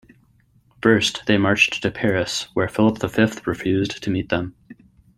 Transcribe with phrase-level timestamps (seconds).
[0.81, 4.55] First, they marched to Paris where Philip the Fifth refused to meet them.